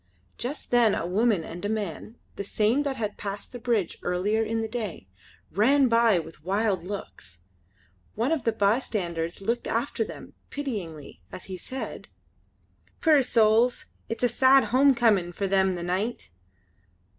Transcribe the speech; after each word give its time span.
Just 0.39 0.71
then 0.71 0.95
a 0.95 1.05
woman 1.05 1.43
and 1.43 1.63
a 1.63 1.69
man, 1.69 2.15
the 2.35 2.43
same 2.43 2.81
that 2.81 2.97
had 2.97 3.19
passed 3.19 3.51
the 3.51 3.59
bridge 3.59 3.99
earlier 4.01 4.41
in 4.41 4.61
the 4.61 4.67
day, 4.67 5.07
ran 5.51 5.87
by 5.87 6.17
with 6.17 6.43
wild 6.43 6.83
looks. 6.83 7.43
One 8.15 8.31
of 8.31 8.43
the 8.43 8.51
bystanders 8.51 9.41
looked 9.41 9.67
after 9.67 10.03
them 10.03 10.33
pityingly 10.49 11.21
as 11.31 11.45
he 11.45 11.55
said: 11.55 12.07
"Puir 12.99 13.21
souls. 13.21 13.85
It's 14.09 14.23
a 14.23 14.27
sad 14.27 14.63
home 14.73 14.95
comin' 14.95 15.33
for 15.33 15.45
them 15.45 15.73
the 15.73 15.83
nicht." 15.83 16.31